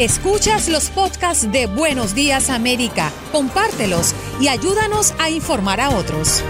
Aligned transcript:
Escuchas 0.00 0.68
los 0.68 0.90
podcasts 0.90 1.52
de 1.52 1.68
Buenos 1.68 2.16
Días 2.16 2.50
América, 2.50 3.12
compártelos 3.30 4.12
y 4.40 4.48
ayúdanos 4.48 5.14
a 5.20 5.30
informar 5.30 5.80
a 5.80 5.90
otros. 5.90 6.44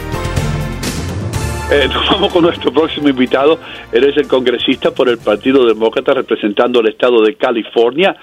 Eh, 1.71 1.87
nos 1.93 2.09
vamos 2.09 2.33
con 2.33 2.43
nuestro 2.43 2.73
próximo 2.73 3.11
invitado. 3.11 3.59
Él 3.93 4.05
es 4.05 4.17
el 4.17 4.29
congresista 4.29 4.93
por 4.93 5.11
el 5.11 5.19
Partido 5.19 5.67
Demócrata 5.67 6.15
representando 6.15 6.81
el 6.81 6.89
estado 6.89 7.21
de 7.23 7.35
California, 7.35 8.17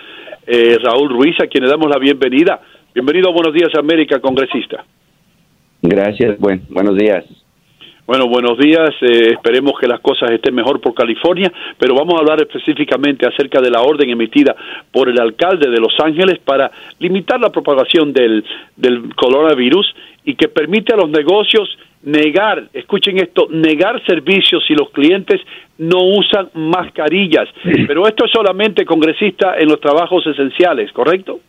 eh, 0.47 0.79
Raúl 0.81 1.09
Ruiz, 1.09 1.39
a 1.39 1.45
quien 1.45 1.65
le 1.65 1.69
damos 1.69 1.87
la 1.87 1.99
bienvenida. 1.99 2.59
Bienvenido 2.91 3.29
a 3.29 3.31
Buenos 3.31 3.53
Días 3.53 3.75
América, 3.77 4.19
congresista. 4.19 4.83
Gracias, 5.83 6.39
buen, 6.39 6.63
buenos 6.67 6.97
días. 6.97 7.25
Bueno, 8.07 8.27
buenos 8.27 8.57
días. 8.57 8.89
Eh, 9.01 9.33
esperemos 9.33 9.73
que 9.79 9.87
las 9.87 9.99
cosas 9.99 10.31
estén 10.31 10.55
mejor 10.55 10.81
por 10.81 10.93
California, 10.93 11.51
pero 11.77 11.95
vamos 11.95 12.15
a 12.15 12.19
hablar 12.19 12.41
específicamente 12.41 13.27
acerca 13.27 13.61
de 13.61 13.69
la 13.69 13.81
orden 13.81 14.09
emitida 14.09 14.55
por 14.91 15.07
el 15.07 15.19
alcalde 15.19 15.69
de 15.69 15.79
Los 15.79 15.93
Ángeles 16.03 16.39
para 16.39 16.71
limitar 16.99 17.39
la 17.39 17.51
propagación 17.51 18.11
del, 18.11 18.43
del 18.75 19.15
coronavirus 19.15 19.93
y 20.25 20.35
que 20.35 20.47
permite 20.47 20.93
a 20.93 20.97
los 20.97 21.09
negocios 21.09 21.69
negar, 22.03 22.63
escuchen 22.73 23.19
esto, 23.19 23.47
negar 23.51 24.03
servicios 24.05 24.63
si 24.67 24.73
los 24.73 24.89
clientes 24.89 25.39
no 25.77 25.99
usan 26.03 26.49
mascarillas. 26.55 27.47
Pero 27.63 28.07
esto 28.07 28.25
es 28.25 28.31
solamente, 28.31 28.83
congresista, 28.83 29.57
en 29.57 29.69
los 29.69 29.79
trabajos 29.79 30.25
esenciales, 30.25 30.91
¿correcto? 30.91 31.39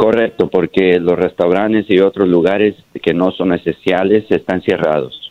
Correcto, 0.00 0.48
porque 0.48 0.98
los 0.98 1.18
restaurantes 1.18 1.84
y 1.90 2.00
otros 2.00 2.26
lugares 2.26 2.74
que 3.02 3.12
no 3.12 3.32
son 3.32 3.52
esenciales 3.52 4.24
están 4.30 4.62
cerrados. 4.62 5.30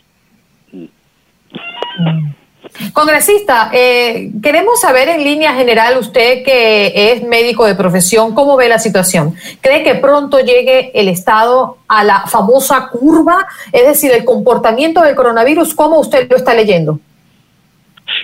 Congresista, 2.92 3.72
eh, 3.74 4.30
queremos 4.40 4.80
saber 4.80 5.08
en 5.08 5.24
línea 5.24 5.54
general, 5.54 5.98
usted 5.98 6.44
que 6.44 7.10
es 7.10 7.24
médico 7.24 7.66
de 7.66 7.74
profesión, 7.74 8.32
¿cómo 8.32 8.56
ve 8.56 8.68
la 8.68 8.78
situación? 8.78 9.34
¿Cree 9.60 9.82
que 9.82 9.96
pronto 9.96 10.38
llegue 10.38 10.92
el 10.94 11.08
Estado 11.08 11.78
a 11.88 12.04
la 12.04 12.28
famosa 12.28 12.90
curva? 12.92 13.48
Es 13.72 13.88
decir, 13.88 14.12
el 14.12 14.24
comportamiento 14.24 15.02
del 15.02 15.16
coronavirus, 15.16 15.74
¿cómo 15.74 15.98
usted 15.98 16.30
lo 16.30 16.36
está 16.36 16.54
leyendo? 16.54 17.00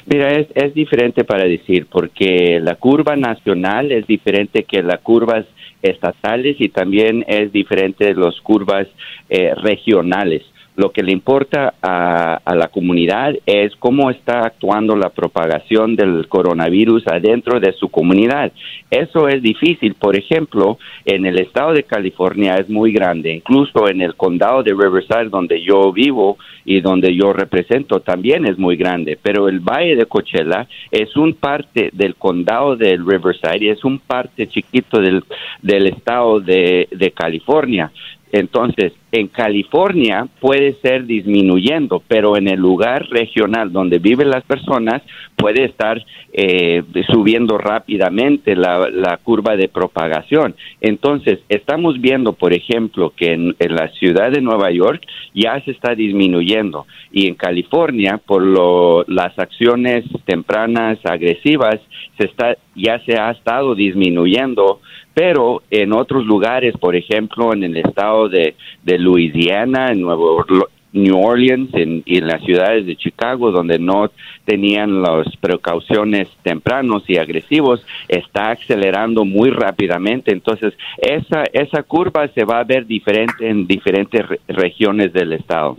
Mira, 0.06 0.32
es, 0.34 0.46
es 0.54 0.72
diferente 0.72 1.24
para 1.24 1.44
decir, 1.44 1.86
porque 1.90 2.60
la 2.62 2.76
curva 2.76 3.16
nacional 3.16 3.90
es 3.90 4.06
diferente 4.06 4.62
que 4.62 4.82
las 4.82 5.00
curvas 5.00 5.44
estatales 5.82 6.56
y 6.60 6.68
también 6.68 7.24
es 7.26 7.52
diferente 7.52 8.06
de 8.06 8.14
las 8.14 8.40
curvas 8.40 8.86
eh, 9.28 9.52
regionales. 9.56 10.42
Lo 10.76 10.92
que 10.92 11.02
le 11.02 11.10
importa 11.10 11.74
a, 11.80 12.54
la 12.54 12.68
comunidad 12.68 13.34
es 13.46 13.74
cómo 13.76 14.10
está 14.10 14.40
actuando 14.40 14.94
la 14.94 15.08
propagación 15.08 15.96
del 15.96 16.28
coronavirus 16.28 17.06
adentro 17.08 17.58
de 17.60 17.72
su 17.72 17.88
comunidad. 17.88 18.52
Eso 18.90 19.26
es 19.26 19.42
difícil. 19.42 19.94
Por 19.94 20.16
ejemplo, 20.16 20.78
en 21.06 21.24
el 21.24 21.38
estado 21.38 21.72
de 21.72 21.84
California 21.84 22.56
es 22.56 22.68
muy 22.68 22.92
grande. 22.92 23.32
Incluso 23.34 23.88
en 23.88 24.02
el 24.02 24.16
condado 24.16 24.62
de 24.62 24.74
Riverside, 24.74 25.30
donde 25.30 25.62
yo 25.62 25.92
vivo 25.92 26.36
y 26.66 26.82
donde 26.82 27.14
yo 27.14 27.32
represento, 27.32 28.00
también 28.00 28.46
es 28.46 28.58
muy 28.58 28.76
grande. 28.76 29.18
Pero 29.20 29.48
el 29.48 29.60
Valle 29.60 29.96
de 29.96 30.04
Coachella 30.04 30.68
es 30.90 31.16
un 31.16 31.32
parte 31.34 31.88
del 31.94 32.16
condado 32.16 32.76
de 32.76 32.98
Riverside 32.98 33.64
y 33.64 33.68
es 33.68 33.82
un 33.82 33.98
parte 33.98 34.46
chiquito 34.46 35.00
del, 35.00 35.24
del 35.62 35.86
estado 35.86 36.38
de, 36.40 36.86
de 36.90 37.10
California. 37.12 37.90
Entonces, 38.32 38.92
en 39.16 39.28
California 39.28 40.28
puede 40.40 40.74
ser 40.82 41.06
disminuyendo, 41.06 42.02
pero 42.06 42.36
en 42.36 42.48
el 42.48 42.60
lugar 42.60 43.06
regional 43.08 43.72
donde 43.72 43.98
viven 43.98 44.28
las 44.28 44.44
personas 44.44 45.02
puede 45.36 45.64
estar 45.64 46.04
eh, 46.32 46.82
subiendo 47.10 47.56
rápidamente 47.56 48.54
la, 48.54 49.18
curva 49.22 49.56
de 49.56 49.68
propagación. 49.68 50.54
Entonces, 50.82 51.38
estamos 51.48 51.98
viendo, 52.00 52.34
por 52.34 52.52
ejemplo, 52.52 53.14
que 53.16 53.32
en, 53.32 53.56
la 53.58 53.88
ciudad 53.88 54.30
de 54.30 54.42
Nueva 54.42 54.70
York 54.70 55.02
ya 55.34 55.60
se 55.64 55.70
está 55.70 55.94
disminuyendo 55.94 56.86
y 57.10 57.26
en 57.26 57.34
California, 57.34 58.20
por 58.24 58.42
lo, 58.42 59.04
las 59.08 59.38
acciones 59.38 60.04
tempranas 60.26 60.98
agresivas, 61.04 61.80
se 62.18 62.26
está, 62.26 62.56
ya 62.74 62.98
se 63.06 63.18
ha 63.18 63.30
estado 63.30 63.74
disminuyendo 63.74 64.80
pero 65.16 65.62
en 65.70 65.94
otros 65.94 66.26
lugares, 66.26 66.74
por 66.76 66.94
ejemplo, 66.94 67.54
en 67.54 67.64
el 67.64 67.78
estado 67.78 68.28
de, 68.28 68.54
de 68.82 68.98
Louisiana, 69.06 69.92
en 69.92 70.00
Nuevo 70.00 70.44
New 70.92 71.18
Orleans 71.18 71.70
en, 71.74 72.02
y 72.06 72.18
en 72.18 72.26
las 72.26 72.42
ciudades 72.42 72.86
de 72.86 72.96
Chicago, 72.96 73.52
donde 73.52 73.78
no 73.78 74.10
tenían 74.44 75.02
las 75.02 75.26
precauciones 75.40 76.28
tempranos 76.42 77.04
y 77.06 77.18
agresivos, 77.18 77.84
está 78.08 78.50
acelerando 78.52 79.24
muy 79.24 79.50
rápidamente. 79.50 80.32
Entonces, 80.32 80.74
esa, 80.98 81.44
esa 81.52 81.82
curva 81.82 82.28
se 82.28 82.44
va 82.44 82.60
a 82.60 82.64
ver 82.64 82.86
diferente 82.86 83.48
en 83.48 83.66
diferentes 83.66 84.22
regiones 84.48 85.12
del 85.12 85.34
estado. 85.34 85.76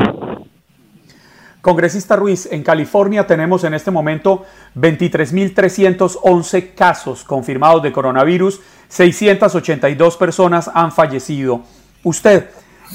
Congresista 1.62 2.16
Ruiz, 2.16 2.48
en 2.52 2.62
California 2.64 3.28
tenemos 3.28 3.64
en 3.66 3.74
este 3.74 3.92
momento 3.92 4.46
23.311 4.76 6.76
casos 6.76 7.26
confirmados 7.26 7.84
de 7.84 7.92
coronavirus, 7.92 8.62
682 8.88 10.16
personas 10.16 10.72
han 10.74 10.94
fallecido. 10.94 11.64
Usted, 12.04 12.46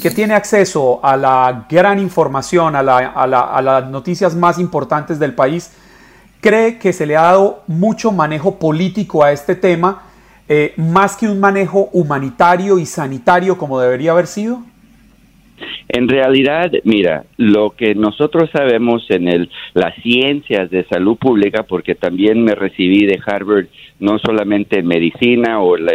que 0.00 0.10
tiene 0.10 0.34
acceso 0.34 1.00
a 1.04 1.16
la 1.16 1.66
gran 1.68 1.98
información, 1.98 2.76
a, 2.76 2.82
las 2.82 3.86
noticias 3.88 4.34
más 4.34 4.58
importantes 4.58 5.18
del 5.18 5.34
país, 5.34 5.70
¿cree 6.40 6.78
que 6.78 6.92
se 6.92 7.06
le 7.06 7.16
ha 7.16 7.22
dado 7.22 7.62
mucho 7.66 8.12
manejo 8.12 8.58
político 8.58 9.22
a 9.22 9.32
este 9.32 9.54
tema, 9.54 10.02
eh, 10.48 10.74
más 10.76 11.16
que 11.16 11.28
un 11.28 11.40
manejo 11.40 11.90
humanitario 11.92 12.78
y 12.78 12.86
sanitario 12.86 13.58
como 13.58 13.80
debería 13.80 14.12
haber 14.12 14.26
sido? 14.26 14.62
En 15.88 16.08
realidad, 16.08 16.72
mira, 16.84 17.24
lo 17.36 17.70
que 17.70 17.94
nosotros 17.94 18.50
sabemos 18.52 19.04
en 19.10 19.28
el, 19.28 19.50
las 19.74 19.94
ciencias 20.02 20.70
de 20.70 20.84
salud 20.84 21.16
pública, 21.16 21.64
porque 21.64 21.94
también 21.94 22.42
me 22.42 22.54
recibí 22.54 23.04
de 23.04 23.20
Harvard 23.24 23.66
no 23.98 24.18
solamente 24.18 24.80
en 24.80 24.86
medicina 24.86 25.60
o 25.60 25.76
la, 25.76 25.92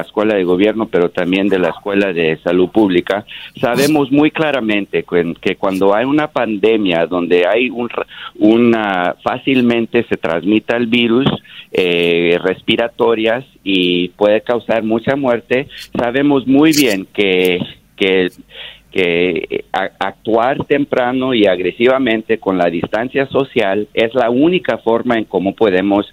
escuela 0.00 0.34
de 0.34 0.44
gobierno, 0.44 0.86
pero 0.86 1.10
también 1.10 1.48
de 1.48 1.58
la 1.58 1.68
escuela 1.68 2.12
de 2.12 2.38
salud 2.38 2.70
pública, 2.70 3.26
sabemos 3.60 4.10
muy 4.10 4.30
claramente 4.30 5.04
que, 5.40 5.56
cuando 5.56 5.94
hay 5.94 6.06
una 6.06 6.28
pandemia 6.28 7.06
donde 7.06 7.46
hay 7.46 7.68
un, 7.68 7.90
una 8.38 9.14
fácilmente 9.22 10.04
se 10.08 10.16
transmita 10.16 10.76
el 10.76 10.86
virus 10.86 11.26
eh, 11.70 12.38
respiratorias 12.42 13.44
y 13.62 14.08
puede 14.10 14.40
causar 14.40 14.82
mucha 14.82 15.14
muerte, 15.14 15.68
sabemos 15.94 16.46
muy 16.46 16.72
bien 16.72 17.06
que 17.12 17.60
que 18.02 18.30
que 18.92 19.64
actuar 19.72 20.64
temprano 20.66 21.34
y 21.34 21.46
agresivamente 21.46 22.38
con 22.38 22.58
la 22.58 22.66
distancia 22.66 23.26
social 23.26 23.88
es 23.94 24.14
la 24.14 24.30
única 24.30 24.78
forma 24.78 25.16
en 25.16 25.24
cómo 25.24 25.54
podemos 25.54 26.06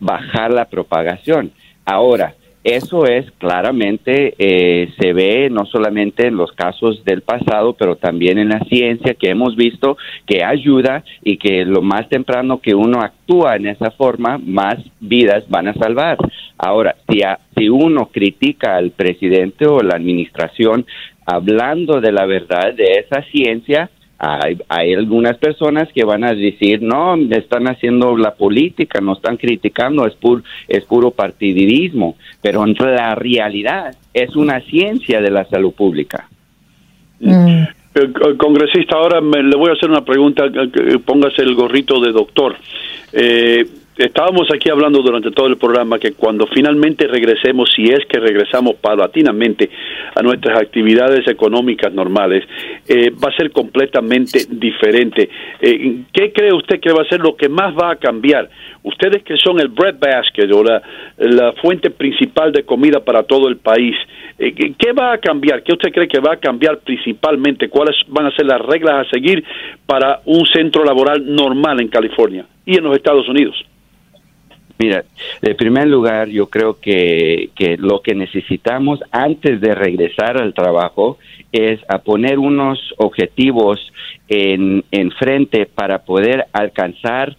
bajar 0.00 0.52
la 0.52 0.66
propagación. 0.66 1.52
Ahora, 1.84 2.34
eso 2.64 3.04
es 3.04 3.30
claramente, 3.32 4.34
eh, 4.38 4.88
se 4.98 5.12
ve 5.12 5.50
no 5.50 5.66
solamente 5.66 6.28
en 6.28 6.38
los 6.38 6.50
casos 6.52 7.04
del 7.04 7.20
pasado, 7.20 7.74
pero 7.74 7.96
también 7.96 8.38
en 8.38 8.48
la 8.48 8.60
ciencia 8.60 9.12
que 9.12 9.28
hemos 9.28 9.54
visto 9.54 9.98
que 10.24 10.42
ayuda 10.42 11.04
y 11.22 11.36
que 11.36 11.66
lo 11.66 11.82
más 11.82 12.08
temprano 12.08 12.62
que 12.62 12.74
uno 12.74 13.02
actúa 13.02 13.56
en 13.56 13.66
esa 13.66 13.90
forma, 13.90 14.38
más 14.38 14.78
vidas 14.98 15.44
van 15.50 15.68
a 15.68 15.74
salvar. 15.74 16.16
Ahora, 16.56 16.96
si, 17.06 17.20
si 17.54 17.68
uno 17.68 18.06
critica 18.06 18.76
al 18.76 18.92
presidente 18.92 19.66
o 19.66 19.82
la 19.82 19.96
administración 19.96 20.86
hablando 21.26 22.00
de 22.00 22.12
la 22.12 22.24
verdad 22.24 22.72
de 22.72 22.84
esa 22.98 23.22
ciencia, 23.30 23.90
hay, 24.18 24.58
hay, 24.68 24.94
algunas 24.94 25.36
personas 25.38 25.88
que 25.92 26.04
van 26.04 26.24
a 26.24 26.34
decir, 26.34 26.82
no, 26.82 27.14
están 27.14 27.68
haciendo 27.68 28.16
la 28.16 28.34
política, 28.34 29.00
no 29.00 29.14
están 29.14 29.36
criticando, 29.36 30.06
es, 30.06 30.16
es 30.68 30.84
puro 30.84 31.10
partidismo, 31.10 32.16
pero 32.40 32.64
en 32.64 32.74
la 32.74 33.14
realidad 33.14 33.94
es 34.12 34.34
una 34.36 34.60
ciencia 34.60 35.20
de 35.20 35.30
la 35.30 35.44
salud 35.46 35.72
pública. 35.72 36.28
Mm. 37.20 37.64
Eh, 37.94 38.12
congresista, 38.38 38.96
ahora 38.96 39.20
me, 39.20 39.42
le 39.42 39.56
voy 39.56 39.70
a 39.70 39.74
hacer 39.74 39.90
una 39.90 40.04
pregunta, 40.04 40.44
póngase 41.04 41.42
el 41.42 41.54
gorrito 41.54 42.00
de 42.00 42.12
doctor. 42.12 42.56
Eh, 43.12 43.64
estábamos 43.96 44.48
aquí 44.52 44.70
hablando 44.70 45.02
durante 45.02 45.30
todo 45.30 45.46
el 45.46 45.56
programa 45.56 45.98
que 45.98 46.12
cuando 46.12 46.46
finalmente 46.46 47.06
regresemos, 47.06 47.70
si 47.74 47.84
es 47.84 48.00
que 48.06 48.18
regresamos 48.18 48.74
paulatinamente 48.76 49.70
a 50.14 50.22
nuestras 50.22 50.60
actividades 50.60 51.26
económicas 51.28 51.92
normales, 51.92 52.44
eh, 52.88 53.10
va 53.10 53.28
a 53.28 53.36
ser 53.36 53.50
completamente 53.50 54.46
diferente. 54.50 55.28
Eh, 55.60 56.02
¿Qué 56.12 56.32
cree 56.32 56.52
usted 56.52 56.80
que 56.80 56.92
va 56.92 57.02
a 57.02 57.08
ser 57.08 57.20
lo 57.20 57.36
que 57.36 57.48
más 57.48 57.74
va 57.74 57.92
a 57.92 57.96
cambiar? 57.96 58.48
Ustedes 58.82 59.22
que 59.22 59.36
son 59.36 59.60
el 59.60 59.68
bread 59.68 59.96
basket 59.98 60.50
o 60.52 60.62
la, 60.62 60.82
fuente 61.62 61.90
principal 61.90 62.52
de 62.52 62.64
comida 62.64 63.00
para 63.00 63.22
todo 63.22 63.48
el 63.48 63.56
país, 63.56 63.94
eh, 64.38 64.52
¿qué 64.54 64.92
va 64.92 65.12
a 65.12 65.18
cambiar? 65.18 65.62
¿Qué 65.62 65.72
usted 65.72 65.92
cree 65.92 66.08
que 66.08 66.20
va 66.20 66.34
a 66.34 66.36
cambiar 66.36 66.78
principalmente? 66.80 67.68
¿Cuáles 67.68 67.96
van 68.08 68.26
a 68.26 68.36
ser 68.36 68.46
las 68.46 68.60
reglas 68.60 69.06
a 69.06 69.10
seguir 69.10 69.42
para 69.86 70.20
un 70.26 70.44
centro 70.46 70.84
laboral 70.84 71.24
normal 71.24 71.80
en 71.80 71.88
California 71.88 72.44
y 72.66 72.76
en 72.76 72.84
los 72.84 72.96
Estados 72.96 73.28
Unidos? 73.28 73.54
Mira, 74.78 75.04
en 75.40 75.56
primer 75.56 75.86
lugar, 75.86 76.28
yo 76.28 76.48
creo 76.48 76.80
que, 76.80 77.50
que, 77.54 77.76
lo 77.76 78.00
que 78.00 78.14
necesitamos 78.14 79.00
antes 79.12 79.60
de 79.60 79.74
regresar 79.74 80.40
al 80.40 80.52
trabajo 80.52 81.18
es 81.52 81.80
a 81.88 81.98
poner 81.98 82.38
unos 82.38 82.78
objetivos 82.96 83.80
en, 84.28 84.84
en 84.90 85.12
frente 85.12 85.66
para 85.66 86.00
poder 86.00 86.46
alcanzar 86.52 87.36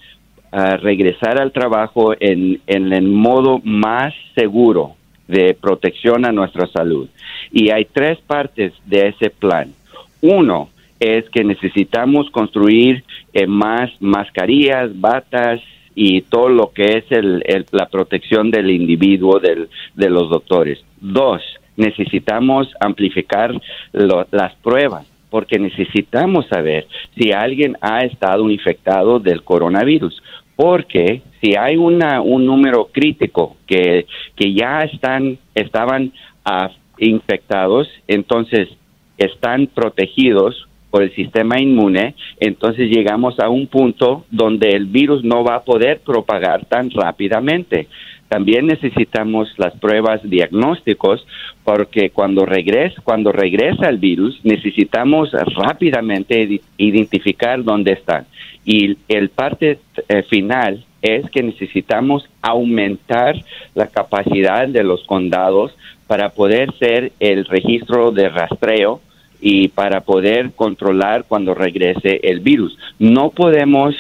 a 0.52 0.78
regresar 0.78 1.42
al 1.42 1.52
trabajo 1.52 2.14
en, 2.18 2.62
en 2.68 2.94
el 2.94 3.10
modo 3.10 3.60
más 3.66 4.14
seguro 4.36 4.96
de 5.28 5.54
protección 5.54 6.26
a 6.26 6.32
nuestra 6.32 6.68
salud. 6.68 7.10
Y 7.52 7.72
hay 7.72 7.86
tres 7.86 8.20
partes 8.20 8.72
de 8.86 9.10
ese 9.10 9.30
plan. 9.30 9.74
Uno 10.22 10.70
es 11.00 11.30
que 11.30 11.44
necesitamos 11.44 12.30
construir 12.30 13.04
eh, 13.34 13.48
más 13.48 13.92
mascarillas, 14.00 14.98
batas, 15.00 15.62
y 15.96 16.22
todo 16.22 16.50
lo 16.50 16.72
que 16.72 16.98
es 16.98 17.06
el, 17.10 17.44
la 17.72 17.88
protección 17.88 18.52
del 18.52 18.70
individuo 18.70 19.40
del, 19.40 19.70
de 19.96 20.10
los 20.10 20.30
doctores. 20.30 20.84
Dos, 21.00 21.42
necesitamos 21.78 22.68
amplificar 22.80 23.54
las 23.94 24.56
pruebas 24.56 25.08
porque 25.30 25.60
necesitamos 25.60 26.48
saber 26.48 26.88
si 27.18 27.32
alguien 27.32 27.78
ha 27.82 28.00
estado 28.00 28.50
infectado 28.50 29.20
del 29.20 29.44
coronavirus. 29.44 30.22
Porque 30.56 31.22
si 31.42 31.58
hay 31.58 31.76
una, 31.76 32.22
un 32.22 32.46
número 32.46 32.88
crítico 32.92 33.58
que, 33.68 34.06
que 34.38 34.54
ya 34.54 34.84
están, 34.84 35.38
estaban 35.54 36.14
ah, 36.46 36.72
infectados, 36.98 37.90
entonces 38.08 38.70
están 39.18 39.68
protegidos 39.68 40.68
por 40.96 41.04
el 41.04 41.14
sistema 41.14 41.60
inmune, 41.60 42.16
entonces 42.40 42.90
llegamos 42.90 43.38
a 43.42 43.50
un 43.50 43.68
punto 43.68 44.24
donde 44.32 44.70
el 44.70 44.86
virus 44.86 45.26
no 45.26 45.44
va 45.44 45.56
a 45.56 45.64
poder 45.66 46.00
propagar 46.00 46.64
tan 46.68 46.90
rápidamente. 46.90 47.90
También 48.30 48.66
necesitamos 48.66 49.50
las 49.58 49.78
pruebas 49.78 50.22
diagnósticos 50.24 51.28
porque 51.66 52.12
cuando 52.12 52.46
regresa, 52.46 53.02
cuando 53.04 53.34
regresa 53.34 53.90
el 53.90 53.98
virus 53.98 54.40
necesitamos 54.46 55.34
rápidamente 55.34 56.62
identificar 56.78 57.62
dónde 57.62 57.92
están. 57.92 58.26
Y 58.64 58.98
el 59.10 59.28
parte 59.28 59.80
eh, 60.08 60.24
final 60.24 60.86
es 61.02 61.30
que 61.30 61.44
necesitamos 61.44 62.26
aumentar 62.42 63.36
la 63.74 63.88
capacidad 63.88 64.66
de 64.66 64.86
los 64.86 65.04
condados 65.04 65.76
para 66.08 66.30
poder 66.30 66.74
ser 66.80 67.12
el 67.20 67.44
registro 67.44 68.12
de 68.12 68.30
rastreo 68.30 69.02
y 69.42 69.68
para 69.70 70.02
poder 70.02 70.52
controlar 70.56 71.26
cuando 71.28 71.54
regrese 71.54 72.20
el 72.24 72.40
virus. 72.40 72.78
No 73.00 73.30
podemos 73.30 73.96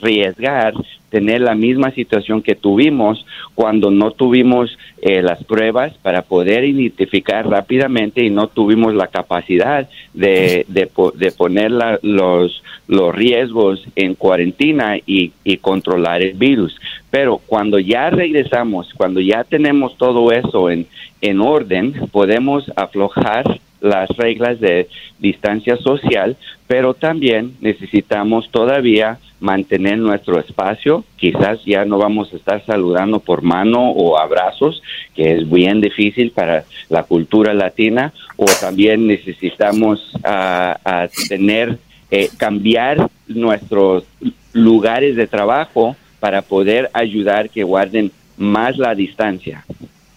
arriesgar 0.00 0.74
tener 1.10 1.40
la 1.40 1.54
misma 1.54 1.90
situación 1.90 2.42
que 2.42 2.54
tuvimos 2.54 3.24
cuando 3.54 3.90
no 3.90 4.10
tuvimos 4.10 4.76
eh, 5.00 5.22
las 5.22 5.42
pruebas 5.44 5.94
para 6.02 6.22
poder 6.22 6.64
identificar 6.64 7.48
rápidamente 7.48 8.22
y 8.22 8.30
no 8.30 8.48
tuvimos 8.48 8.94
la 8.94 9.06
capacidad 9.06 9.88
de, 10.12 10.66
de, 10.68 11.32
poner 11.32 11.70
los, 12.02 12.62
los 12.88 13.14
riesgos 13.14 13.84
en 13.96 14.14
cuarentena 14.14 14.98
y, 14.98 15.32
y 15.44 15.56
controlar 15.56 16.22
el 16.22 16.34
virus. 16.34 16.78
Pero 17.10 17.40
cuando 17.46 17.78
ya 17.78 18.10
regresamos, 18.10 18.92
cuando 18.94 19.20
ya 19.20 19.44
tenemos 19.44 19.96
todo 19.96 20.30
eso 20.30 20.68
en, 20.70 20.86
en 21.20 21.40
orden, 21.40 21.94
podemos 22.12 22.70
aflojar 22.76 23.60
las 23.80 24.08
reglas 24.10 24.60
de 24.60 24.88
distancia 25.18 25.76
social, 25.76 26.36
pero 26.66 26.94
también 26.94 27.54
necesitamos 27.60 28.50
todavía 28.50 29.18
mantener 29.40 29.98
nuestro 29.98 30.40
espacio. 30.40 31.04
Quizás 31.16 31.64
ya 31.64 31.84
no 31.84 31.98
vamos 31.98 32.32
a 32.32 32.36
estar 32.36 32.64
saludando 32.66 33.20
por 33.20 33.42
mano 33.42 33.90
o 33.90 34.18
abrazos, 34.18 34.82
que 35.14 35.32
es 35.34 35.50
bien 35.50 35.80
difícil 35.80 36.32
para 36.32 36.64
la 36.88 37.04
cultura 37.04 37.54
latina, 37.54 38.12
o 38.36 38.46
también 38.60 39.06
necesitamos 39.06 40.12
uh, 40.16 41.08
tener, 41.28 41.78
eh, 42.10 42.28
cambiar 42.36 43.08
nuestros 43.26 44.04
lugares 44.52 45.16
de 45.16 45.26
trabajo 45.26 45.96
para 46.20 46.42
poder 46.42 46.90
ayudar 46.92 47.50
que 47.50 47.62
guarden 47.62 48.10
más 48.36 48.76
la 48.76 48.94
distancia. 48.94 49.64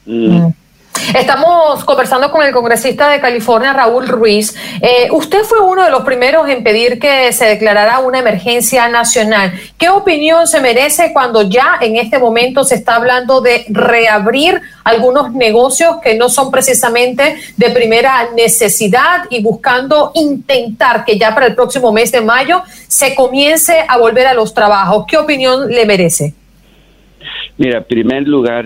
Mm. 0.05 0.47
Estamos 1.13 1.83
conversando 1.83 2.31
con 2.31 2.43
el 2.43 2.53
congresista 2.53 3.09
de 3.09 3.19
California, 3.19 3.73
Raúl 3.73 4.07
Ruiz. 4.07 4.55
Eh, 4.81 5.09
usted 5.11 5.43
fue 5.43 5.59
uno 5.59 5.83
de 5.83 5.89
los 5.89 6.03
primeros 6.03 6.47
en 6.47 6.63
pedir 6.63 6.99
que 6.99 7.33
se 7.33 7.45
declarara 7.45 7.99
una 7.99 8.19
emergencia 8.19 8.87
nacional. 8.87 9.51
¿Qué 9.77 9.89
opinión 9.89 10.47
se 10.47 10.61
merece 10.61 11.11
cuando 11.11 11.41
ya 11.41 11.77
en 11.81 11.97
este 11.97 12.17
momento 12.17 12.63
se 12.63 12.75
está 12.75 12.95
hablando 12.95 13.41
de 13.41 13.65
reabrir 13.69 14.61
algunos 14.83 15.33
negocios 15.33 15.97
que 16.01 16.15
no 16.15 16.29
son 16.29 16.49
precisamente 16.51 17.35
de 17.57 17.69
primera 17.71 18.29
necesidad 18.35 19.25
y 19.29 19.41
buscando 19.41 20.11
intentar 20.15 21.03
que 21.03 21.17
ya 21.17 21.33
para 21.33 21.47
el 21.47 21.55
próximo 21.55 21.91
mes 21.91 22.11
de 22.11 22.21
mayo 22.21 22.63
se 22.87 23.15
comience 23.15 23.83
a 23.87 23.97
volver 23.97 24.27
a 24.27 24.33
los 24.33 24.53
trabajos? 24.53 25.05
¿Qué 25.07 25.17
opinión 25.17 25.69
le 25.69 25.85
merece? 25.85 26.33
Mira, 27.57 27.79
en 27.79 27.83
primer 27.83 28.27
lugar, 28.27 28.65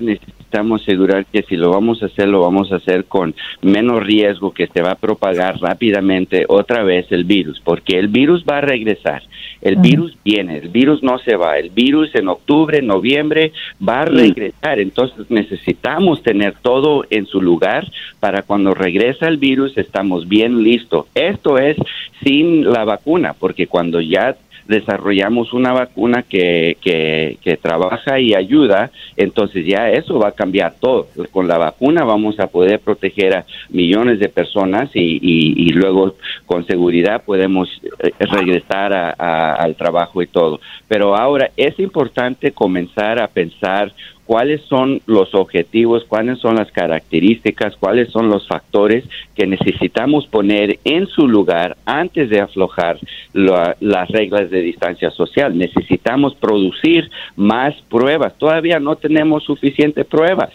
necesitamos 0.55 0.81
asegurar 0.83 1.25
que 1.25 1.43
si 1.43 1.57
lo 1.57 1.71
vamos 1.71 2.01
a 2.01 2.05
hacer, 2.05 2.27
lo 2.27 2.41
vamos 2.41 2.71
a 2.71 2.77
hacer 2.77 3.05
con 3.05 3.35
menos 3.61 4.01
riesgo 4.03 4.51
que 4.51 4.67
se 4.67 4.81
va 4.81 4.91
a 4.91 4.95
propagar 4.95 5.59
rápidamente 5.59 6.45
otra 6.47 6.83
vez 6.83 7.11
el 7.11 7.25
virus, 7.25 7.59
porque 7.63 7.99
el 7.99 8.07
virus 8.07 8.45
va 8.49 8.59
a 8.59 8.61
regresar. 8.61 9.23
El 9.61 9.77
virus 9.77 10.15
viene, 10.23 10.57
el 10.57 10.69
virus 10.69 11.01
no 11.01 11.17
se 11.17 11.35
va. 11.35 11.57
El 11.57 11.71
virus 11.71 12.13
en 12.13 12.27
octubre, 12.27 12.81
noviembre 12.81 13.51
va 13.81 14.01
a 14.01 14.05
regresar. 14.05 14.79
Entonces 14.79 15.25
necesitamos 15.29 16.21
tener 16.21 16.53
todo 16.61 17.03
en 17.09 17.25
su 17.25 17.41
lugar 17.41 17.87
para 18.19 18.43
cuando 18.43 18.73
regresa 18.75 19.27
el 19.27 19.37
virus 19.37 19.75
estamos 19.77 20.27
bien 20.27 20.63
listos. 20.63 21.07
Esto 21.15 21.57
es 21.57 21.77
sin 22.23 22.71
la 22.71 22.85
vacuna, 22.85 23.33
porque 23.33 23.67
cuando 23.67 23.99
ya 24.01 24.35
desarrollamos 24.67 25.53
una 25.53 25.73
vacuna 25.73 26.23
que, 26.23 26.77
que, 26.81 27.57
trabaja 27.61 28.19
y 28.19 28.35
ayuda, 28.35 28.91
entonces 29.17 29.65
ya 29.65 29.89
eso 29.89 30.19
va 30.19 30.29
a 30.29 30.31
cambiar 30.33 30.75
todo. 30.79 31.07
Con 31.31 31.47
la 31.47 31.57
vacuna 31.57 32.03
vamos 32.03 32.39
a 32.39 32.47
poder 32.47 32.79
proteger 32.79 33.35
a 33.35 33.45
millones 33.69 34.19
de 34.19 34.29
personas 34.29 34.89
y, 34.93 35.19
y, 35.21 35.69
luego 35.69 36.15
con 36.45 36.65
seguridad 36.65 37.23
podemos 37.23 37.69
eh, 37.99 38.11
regresar 38.19 38.93
al 38.93 39.75
trabajo 39.75 40.21
y 40.21 40.27
todo. 40.27 40.59
Pero 40.87 41.15
ahora 41.15 41.49
es 41.57 41.79
importante 41.79 42.51
comenzar 42.51 43.21
a 43.21 43.27
pensar 43.27 43.93
cuáles 44.25 44.61
son 44.63 45.01
los 45.05 45.33
objetivos, 45.35 46.03
cuáles 46.05 46.39
son 46.39 46.55
las 46.55 46.71
características, 46.71 47.75
cuáles 47.77 48.09
son 48.09 48.29
los 48.29 48.47
factores 48.47 49.03
que 49.35 49.45
necesitamos 49.45 50.25
poner 50.27 50.79
en 50.83 51.07
su 51.07 51.27
lugar 51.27 51.77
antes 51.85 52.29
de 52.29 52.41
aflojar 52.41 52.97
las 53.33 54.09
reglas 54.09 54.49
de 54.49 54.61
distancia 54.61 55.11
social. 55.11 55.57
Necesitamos 55.57 56.35
producir 56.35 57.09
más 57.35 57.75
pruebas. 57.89 58.37
Todavía 58.37 58.79
no 58.79 58.95
tenemos 58.95 59.43
suficientes 59.43 60.05
pruebas. 60.05 60.49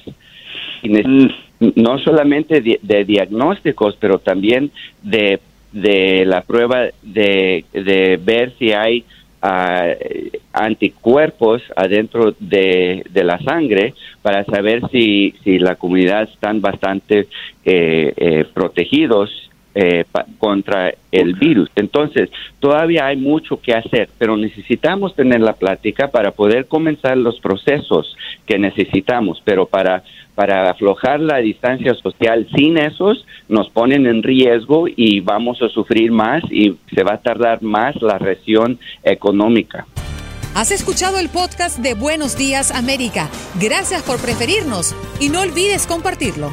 No 1.60 1.98
solamente 1.98 2.60
de, 2.60 3.04
diagnósticos, 3.04 3.96
pero 4.00 4.18
también 4.18 4.70
de, 5.02 5.38
de 5.72 6.24
la 6.26 6.40
prueba 6.40 6.86
de, 7.02 7.64
de 7.72 8.18
ver 8.20 8.54
si 8.58 8.72
hay 8.72 9.04
anticuerpos 10.52 11.62
adentro 11.75 12.35
de, 12.38 13.02
la 13.14 13.38
sangre 13.38 13.94
para 14.23 14.44
saber 14.44 14.82
si, 14.90 15.35
si 15.44 15.59
la 15.59 15.76
comunidad 15.76 16.25
están 16.25 16.61
bastante 16.61 17.28
eh, 17.64 18.12
eh, 18.16 18.44
protegidos 18.52 19.50
eh, 19.74 20.04
contra 20.38 20.92
el 21.12 21.34
virus. 21.34 21.70
Entonces, 21.76 22.30
todavía 22.58 23.06
hay 23.06 23.16
mucho 23.16 23.60
que 23.60 23.72
hacer, 23.72 24.08
pero 24.18 24.36
necesitamos 24.36 25.14
tener 25.14 25.40
la 25.40 25.54
plática 25.54 26.08
para 26.08 26.32
poder 26.32 26.66
comenzar 26.66 27.16
los 27.16 27.38
procesos 27.40 28.16
que 28.46 28.58
necesitamos, 28.58 29.40
pero 29.44 29.66
para 29.66 30.02
para 30.34 30.70
aflojar 30.70 31.20
la 31.20 31.36
distancia 31.36 31.94
social 31.96 32.48
sin 32.54 32.78
esos 32.78 33.26
nos 33.48 33.68
ponen 33.68 34.06
en 34.06 34.22
riesgo 34.22 34.86
y 34.88 35.20
vamos 35.20 35.60
a 35.60 35.68
sufrir 35.68 36.12
más 36.12 36.42
y 36.50 36.78
se 36.94 37.02
va 37.02 37.14
a 37.14 37.20
tardar 37.20 37.62
más 37.62 38.00
la 38.00 38.16
recesión 38.16 38.78
económica. 39.02 39.86
Has 40.54 40.70
escuchado 40.70 41.18
el 41.18 41.28
podcast 41.28 41.78
de 41.78 41.92
Buenos 41.92 42.38
Días 42.38 42.72
América. 42.72 43.28
Gracias 43.60 44.02
por 44.02 44.18
preferirnos 44.18 44.96
y 45.20 45.28
no 45.28 45.42
olvides 45.42 45.86
compartirlo. 45.86 46.50